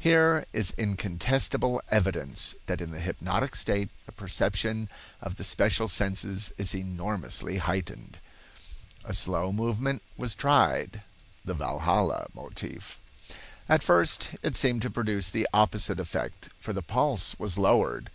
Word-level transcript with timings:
Here 0.00 0.44
is 0.52 0.72
incontestable 0.72 1.80
evidence 1.88 2.56
that 2.66 2.80
in 2.80 2.90
the 2.90 2.98
hypnotic 2.98 3.54
state 3.54 3.90
the 4.06 4.10
perception 4.10 4.88
of 5.22 5.36
the 5.36 5.44
special 5.44 5.86
senses 5.86 6.52
is 6.58 6.74
enormously 6.74 7.58
heightened. 7.58 8.18
A 9.04 9.14
slow 9.14 9.52
movement 9.52 10.02
was 10.16 10.34
tried 10.34 11.02
(the 11.44 11.54
Valhalla 11.54 12.26
motif). 12.34 12.98
At 13.68 13.84
first 13.84 14.30
it 14.42 14.56
seemed 14.56 14.82
to 14.82 14.90
produce 14.90 15.30
the 15.30 15.48
opposite 15.54 16.00
effect, 16.00 16.48
for 16.58 16.72
the 16.72 16.82
pulse 16.82 17.38
was 17.38 17.56
lowered. 17.56 18.10